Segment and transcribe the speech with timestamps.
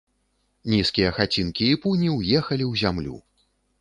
[0.73, 3.15] Нізкія хацінкі і пуні ўехалі ў зямлю.